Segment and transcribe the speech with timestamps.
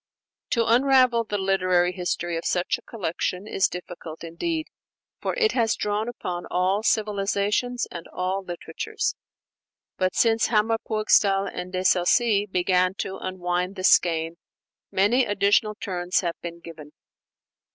[0.49, 4.65] To unravel the literary history of such a collection is difficult indeed,
[5.21, 9.13] for it has drawn upon all civilizations and all literatures.
[9.97, 14.37] But since Hammer Purgstall and De Sacy began to unwind the skein,
[14.91, 16.93] many additional turns have been given.